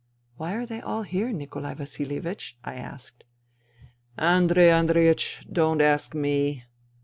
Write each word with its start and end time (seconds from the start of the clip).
"Why 0.37 0.55
are 0.55 0.65
they 0.65 0.81
all 0.81 1.03
here, 1.03 1.31
Nikolai 1.31 1.75
Vasilievich?" 1.75 2.55
I 2.63 2.73
asked." 2.73 3.23
Andrei 4.17 4.69
Andreiech, 4.69 5.45
don't 5.53 5.79
ask 5.79 6.15
me. 6.15 6.63